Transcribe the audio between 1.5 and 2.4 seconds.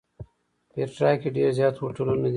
زیات هوټلونه دي.